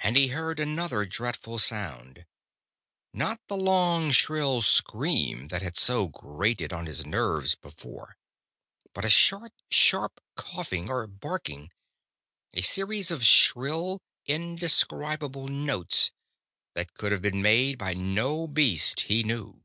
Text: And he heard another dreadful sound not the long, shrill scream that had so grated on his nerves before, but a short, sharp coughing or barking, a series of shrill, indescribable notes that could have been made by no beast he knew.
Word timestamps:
And 0.00 0.16
he 0.16 0.26
heard 0.26 0.58
another 0.58 1.04
dreadful 1.04 1.56
sound 1.60 2.26
not 3.12 3.40
the 3.46 3.56
long, 3.56 4.10
shrill 4.10 4.60
scream 4.60 5.46
that 5.50 5.62
had 5.62 5.76
so 5.76 6.08
grated 6.08 6.72
on 6.72 6.86
his 6.86 7.06
nerves 7.06 7.54
before, 7.54 8.16
but 8.92 9.04
a 9.04 9.08
short, 9.08 9.52
sharp 9.70 10.20
coughing 10.34 10.88
or 10.90 11.06
barking, 11.06 11.70
a 12.52 12.60
series 12.62 13.12
of 13.12 13.24
shrill, 13.24 14.00
indescribable 14.26 15.46
notes 15.46 16.10
that 16.74 16.94
could 16.94 17.12
have 17.12 17.22
been 17.22 17.40
made 17.40 17.78
by 17.78 17.94
no 17.94 18.48
beast 18.48 19.02
he 19.02 19.22
knew. 19.22 19.62